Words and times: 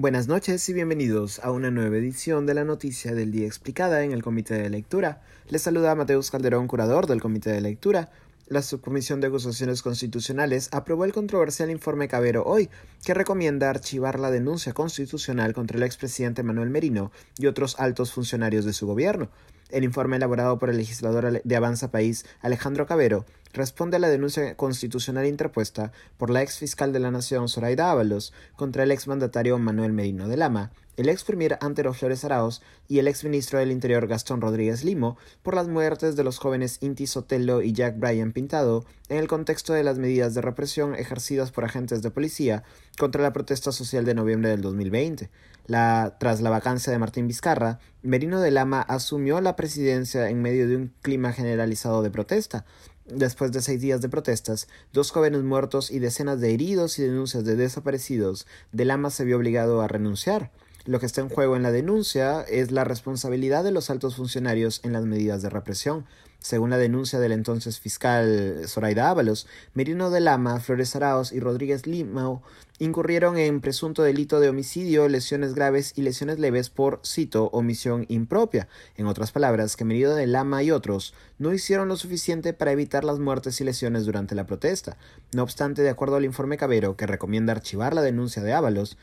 Buenas 0.00 0.28
noches 0.28 0.68
y 0.68 0.74
bienvenidos 0.74 1.40
a 1.40 1.50
una 1.50 1.72
nueva 1.72 1.96
edición 1.96 2.46
de 2.46 2.54
la 2.54 2.62
Noticia 2.62 3.16
del 3.16 3.32
Día 3.32 3.48
Explicada 3.48 4.04
en 4.04 4.12
el 4.12 4.22
Comité 4.22 4.54
de 4.54 4.70
Lectura. 4.70 5.22
Les 5.48 5.60
saluda 5.60 5.96
Mateus 5.96 6.30
Calderón, 6.30 6.68
curador 6.68 7.08
del 7.08 7.20
Comité 7.20 7.50
de 7.50 7.60
Lectura. 7.60 8.08
La 8.46 8.62
Subcomisión 8.62 9.20
de 9.20 9.26
Acusaciones 9.26 9.82
Constitucionales 9.82 10.68
aprobó 10.70 11.04
el 11.04 11.12
controversial 11.12 11.68
informe 11.68 12.06
Cabero 12.06 12.44
hoy, 12.44 12.70
que 13.04 13.12
recomienda 13.12 13.70
archivar 13.70 14.20
la 14.20 14.30
denuncia 14.30 14.72
constitucional 14.72 15.52
contra 15.52 15.78
el 15.78 15.82
expresidente 15.82 16.44
Manuel 16.44 16.70
Merino 16.70 17.10
y 17.36 17.46
otros 17.46 17.74
altos 17.80 18.12
funcionarios 18.12 18.64
de 18.64 18.74
su 18.74 18.86
gobierno. 18.86 19.30
El 19.68 19.82
informe 19.82 20.16
elaborado 20.16 20.60
por 20.60 20.70
el 20.70 20.76
legislador 20.76 21.42
de 21.42 21.56
Avanza 21.56 21.90
País, 21.90 22.24
Alejandro 22.40 22.86
Cabero, 22.86 23.26
responde 23.52 23.96
a 23.96 24.00
la 24.00 24.08
denuncia 24.08 24.56
constitucional 24.56 25.26
interpuesta 25.26 25.92
por 26.16 26.30
la 26.30 26.42
ex 26.42 26.58
fiscal 26.58 26.92
de 26.92 27.00
la 27.00 27.10
Nación, 27.10 27.48
Zoraida 27.48 27.90
Ábalos, 27.90 28.32
contra 28.56 28.82
el 28.82 28.90
ex 28.90 29.06
mandatario 29.06 29.58
Manuel 29.58 29.92
Merino 29.92 30.28
de 30.28 30.36
Lama, 30.36 30.70
el 30.98 31.08
ex 31.08 31.22
premier 31.22 31.58
Antero 31.60 31.94
Flores 31.94 32.24
Arauz 32.24 32.60
y 32.88 32.98
el 32.98 33.06
ex 33.06 33.22
ministro 33.22 33.60
del 33.60 33.70
Interior 33.70 34.08
Gastón 34.08 34.40
Rodríguez 34.40 34.82
Limo 34.82 35.16
por 35.44 35.54
las 35.54 35.68
muertes 35.68 36.16
de 36.16 36.24
los 36.24 36.38
jóvenes 36.38 36.78
Inti 36.80 37.06
Sotelo 37.06 37.62
y 37.62 37.72
Jack 37.72 37.98
Bryan 37.98 38.32
Pintado 38.32 38.84
en 39.08 39.18
el 39.18 39.28
contexto 39.28 39.72
de 39.72 39.84
las 39.84 39.98
medidas 39.98 40.34
de 40.34 40.40
represión 40.40 40.96
ejercidas 40.96 41.52
por 41.52 41.64
agentes 41.64 42.02
de 42.02 42.10
policía 42.10 42.64
contra 42.98 43.22
la 43.22 43.32
protesta 43.32 43.70
social 43.70 44.04
de 44.04 44.14
noviembre 44.14 44.50
del 44.50 44.60
2020. 44.60 45.30
La, 45.66 46.16
tras 46.18 46.40
la 46.40 46.50
vacancia 46.50 46.92
de 46.92 46.98
Martín 46.98 47.28
Vizcarra, 47.28 47.78
Merino 48.02 48.40
de 48.40 48.50
Lama 48.50 48.80
asumió 48.80 49.40
la 49.40 49.54
presidencia 49.54 50.30
en 50.30 50.42
medio 50.42 50.66
de 50.66 50.76
un 50.76 50.92
clima 51.02 51.32
generalizado 51.32 52.02
de 52.02 52.10
protesta. 52.10 52.64
Después 53.10 53.52
de 53.52 53.62
seis 53.62 53.80
días 53.80 54.02
de 54.02 54.10
protestas, 54.10 54.68
dos 54.92 55.10
jóvenes 55.12 55.42
muertos 55.42 55.90
y 55.90 55.98
decenas 55.98 56.40
de 56.40 56.52
heridos 56.52 56.98
y 56.98 57.02
denuncias 57.02 57.42
de 57.42 57.56
desaparecidos, 57.56 58.46
de 58.72 58.84
Lama 58.84 59.08
se 59.08 59.24
vio 59.24 59.38
obligado 59.38 59.80
a 59.80 59.88
renunciar. 59.88 60.50
Lo 60.88 61.00
que 61.00 61.04
está 61.04 61.20
en 61.20 61.28
juego 61.28 61.54
en 61.54 61.62
la 61.62 61.70
denuncia 61.70 62.40
es 62.48 62.70
la 62.70 62.82
responsabilidad 62.82 63.62
de 63.62 63.72
los 63.72 63.90
altos 63.90 64.16
funcionarios 64.16 64.80
en 64.84 64.94
las 64.94 65.04
medidas 65.04 65.42
de 65.42 65.50
represión. 65.50 66.06
Según 66.38 66.70
la 66.70 66.78
denuncia 66.78 67.18
del 67.18 67.32
entonces 67.32 67.78
fiscal 67.78 68.62
Zoraida 68.66 69.10
Ábalos, 69.10 69.46
Merino 69.74 70.08
de 70.08 70.20
Lama, 70.20 70.60
Flores 70.60 70.96
Araos 70.96 71.32
y 71.32 71.40
Rodríguez 71.40 71.86
Limao 71.86 72.42
incurrieron 72.78 73.36
en 73.36 73.60
presunto 73.60 74.02
delito 74.02 74.40
de 74.40 74.48
homicidio, 74.48 75.10
lesiones 75.10 75.52
graves 75.52 75.92
y 75.94 76.00
lesiones 76.00 76.38
leves 76.38 76.70
por, 76.70 77.02
cito, 77.04 77.50
omisión 77.52 78.06
impropia. 78.08 78.66
En 78.96 79.08
otras 79.08 79.30
palabras, 79.30 79.76
que 79.76 79.84
Merino 79.84 80.14
de 80.14 80.26
Lama 80.26 80.62
y 80.62 80.70
otros 80.70 81.12
no 81.38 81.52
hicieron 81.52 81.88
lo 81.88 81.96
suficiente 81.96 82.54
para 82.54 82.72
evitar 82.72 83.04
las 83.04 83.18
muertes 83.18 83.60
y 83.60 83.64
lesiones 83.64 84.06
durante 84.06 84.34
la 84.34 84.46
protesta. 84.46 84.96
No 85.34 85.42
obstante, 85.42 85.82
de 85.82 85.90
acuerdo 85.90 86.16
al 86.16 86.24
informe 86.24 86.56
Cabero, 86.56 86.96
que 86.96 87.06
recomienda 87.06 87.52
archivar 87.52 87.92
la 87.92 88.00
denuncia 88.00 88.42
de 88.42 88.54
Ábalos, 88.54 88.96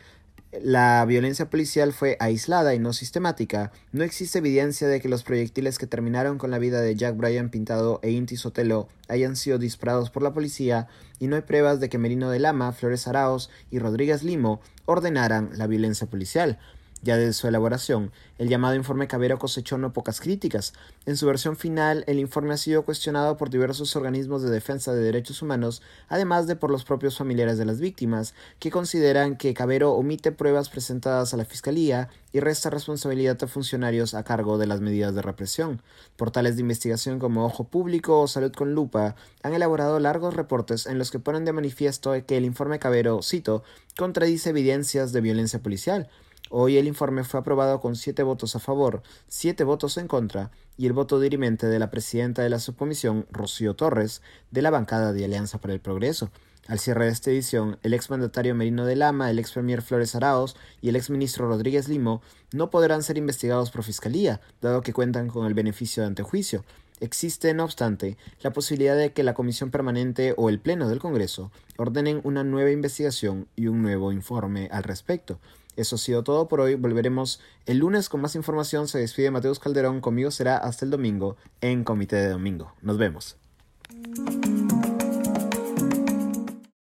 la 0.64 1.04
violencia 1.06 1.50
policial 1.50 1.94
fue 1.94 2.18
aislada 2.20 2.74
y 2.74 2.80
no 2.80 2.94
sistemática. 2.94 3.72
No 3.92 4.04
existe 4.04 4.40
evidencia 4.40 4.88
de 4.88 5.02
que 5.02 5.10
los 5.10 5.24
proyectiles 5.24 5.78
que 5.78 5.88
terminaron 5.88 6.38
con 6.38 6.52
la 6.52 6.60
vida 6.60 6.82
de 6.82 6.96
Jack 6.96 7.18
Bryan 7.18 7.50
Pintado 7.50 8.00
e 8.04 8.12
Inti 8.12 8.38
Sotelo 8.38 8.88
hayan 9.08 9.36
sido 9.36 9.58
disparados 9.58 10.10
por 10.10 10.24
la 10.24 10.34
policía 10.34 10.88
y 11.20 11.28
no 11.28 11.36
hay 11.36 11.42
pruebas 11.44 11.80
de 11.80 11.90
que 11.90 11.98
Merino 11.98 12.30
de 12.30 12.40
Lama, 12.40 12.72
Flores 12.72 13.08
Araos 13.08 13.50
y 13.72 13.80
Rodríguez 13.80 14.24
Limo 14.24 14.62
ordenaran 14.86 15.50
la 15.56 15.68
violencia 15.68 16.08
policial. 16.08 16.60
Ya 17.02 17.18
desde 17.18 17.34
su 17.34 17.48
elaboración, 17.48 18.12
el 18.40 18.50
llamado 18.50 18.74
informe 18.74 19.08
Cabero 19.08 19.38
cosechó 19.38 19.78
no 19.78 19.94
pocas 19.94 20.20
críticas. 20.20 20.74
En 21.06 21.18
su 21.18 21.28
versión 21.28 21.56
final, 21.56 22.04
el 22.08 22.20
informe 22.20 22.54
ha 22.54 22.58
sido 22.58 22.84
cuestionado 22.84 23.38
por 23.38 23.50
diversos 23.50 23.96
organismos 23.96 24.42
de 24.42 24.50
defensa 24.50 24.94
de 24.94 25.04
derechos 25.04 25.42
humanos, 25.44 25.84
además 26.10 26.48
de 26.48 26.56
por 26.56 26.72
los 26.72 26.84
propios 26.84 27.18
familiares 27.18 27.60
de 27.60 27.66
las 27.66 27.80
víctimas, 27.80 28.34
que 28.60 28.72
consideran 28.72 29.38
que 29.38 29.54
Cabero 29.54 29.94
omite 29.94 30.32
pruebas 30.32 30.70
presentadas 30.70 31.34
a 31.34 31.38
la 31.38 31.46
Fiscalía 31.46 32.10
y 32.34 32.40
resta 32.40 32.70
responsabilidad 32.70 33.38
a 33.44 33.48
funcionarios 33.48 34.14
a 34.14 34.24
cargo 34.24 34.58
de 34.58 34.68
las 34.68 34.82
medidas 34.82 35.14
de 35.14 35.22
represión. 35.22 35.82
Portales 36.18 36.56
de 36.56 36.62
investigación 36.62 37.20
como 37.20 37.46
Ojo 37.46 37.66
Público 37.66 38.20
o 38.20 38.28
Salud 38.28 38.52
con 38.52 38.74
Lupa 38.74 39.16
han 39.44 39.54
elaborado 39.54 40.00
largos 40.00 40.34
reportes 40.34 40.88
en 40.88 40.98
los 40.98 41.12
que 41.12 41.20
ponen 41.20 41.46
de 41.46 41.54
manifiesto 41.54 42.14
que 42.26 42.38
el 42.38 42.46
informe 42.46 42.80
Cabero, 42.80 43.22
cito, 43.22 43.64
contradice 43.96 44.50
evidencias 44.50 45.14
de 45.14 45.22
violencia 45.22 45.60
policial, 45.62 46.10
Hoy 46.58 46.78
el 46.78 46.88
informe 46.88 47.26
fue 47.26 47.42
aprobado 47.42 47.82
con 47.82 47.98
siete 47.98 48.24
votos 48.24 48.56
a 48.56 48.60
favor, 48.60 49.04
siete 49.28 49.66
votos 49.66 49.98
en 49.98 50.08
contra 50.08 50.52
y 50.78 50.86
el 50.86 50.94
voto 50.94 51.20
dirimente 51.20 51.68
de 51.68 51.80
la 51.80 51.92
presidenta 51.92 52.44
de 52.44 52.50
la 52.50 52.60
subcomisión, 52.60 53.26
Rocío 53.30 53.76
Torres, 53.76 54.22
de 54.52 54.62
la 54.62 54.70
bancada 54.70 55.12
de 55.12 55.26
Alianza 55.26 55.60
para 55.60 55.74
el 55.74 55.82
Progreso. 55.82 56.32
Al 56.70 56.80
cierre 56.80 57.08
de 57.08 57.12
esta 57.12 57.30
edición, 57.30 57.78
el 57.84 57.94
ex 57.94 58.10
mandatario 58.10 58.56
Merino 58.56 58.86
de 58.86 58.96
Lama, 58.96 59.30
el 59.30 59.40
ex 59.40 59.52
premier 59.52 59.82
Flores 59.82 60.16
Araos 60.16 60.56
y 60.82 60.88
el 60.88 60.96
ex 60.96 61.10
ministro 61.10 61.46
Rodríguez 61.50 61.90
Limo 61.90 62.22
no 62.54 62.70
podrán 62.70 63.04
ser 63.04 63.18
investigados 63.18 63.70
por 63.70 63.84
fiscalía, 63.84 64.40
dado 64.62 64.82
que 64.82 64.94
cuentan 64.94 65.28
con 65.28 65.48
el 65.48 65.56
beneficio 65.56 66.04
de 66.04 66.08
antejuicio. 66.08 66.64
Existe, 67.02 67.54
no 67.54 67.66
obstante, 67.66 68.16
la 68.42 68.54
posibilidad 68.54 68.96
de 68.96 69.12
que 69.12 69.24
la 69.24 69.34
Comisión 69.34 69.72
Permanente 69.72 70.34
o 70.38 70.48
el 70.48 70.62
Pleno 70.62 70.88
del 70.88 71.00
Congreso 71.00 71.52
ordenen 71.76 72.22
una 72.24 72.46
nueva 72.46 72.72
investigación 72.72 73.50
y 73.58 73.68
un 73.68 73.82
nuevo 73.82 74.14
informe 74.14 74.70
al 74.72 74.84
respecto. 74.84 75.42
Eso 75.76 75.96
ha 75.96 76.00
sido 76.00 76.24
todo 76.24 76.48
por 76.48 76.62
hoy. 76.62 76.76
Volveremos 76.76 77.40
el 77.66 77.80
lunes 77.80 78.10
con 78.10 78.22
más 78.22 78.36
información. 78.36 78.88
Se 78.88 79.00
despide 79.00 79.32
Mateus 79.32 79.60
Calderón. 79.60 80.02
Conmigo 80.02 80.32
será 80.32 80.58
hasta 80.58 80.86
el 80.86 80.92
domingo 80.92 81.38
en 81.62 81.84
Comité 81.84 82.16
de 82.18 82.30
Domingo. 82.30 82.74
Nos 82.82 82.98
vemos. 82.98 83.38